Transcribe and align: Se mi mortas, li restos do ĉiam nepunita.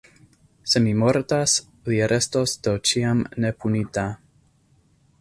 Se 0.71 0.79
mi 0.85 0.93
mortas, 1.01 1.53
li 1.91 2.01
restos 2.13 2.57
do 2.69 2.75
ĉiam 2.93 3.23
nepunita. 3.47 4.11